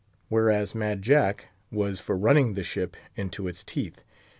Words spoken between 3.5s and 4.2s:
teeth.